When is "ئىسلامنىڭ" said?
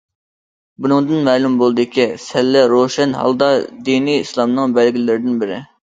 4.27-4.79